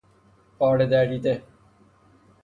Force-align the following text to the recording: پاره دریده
پاره 0.57 0.85
دریده 0.85 1.43